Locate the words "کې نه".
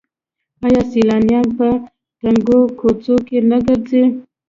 3.27-3.57